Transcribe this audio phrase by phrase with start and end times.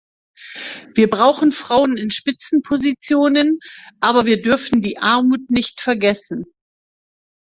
[0.95, 3.59] Wir brauchen Frauen in Spitzenpositionen,
[3.99, 6.45] aber wir dürfen die Armut nicht vergessen.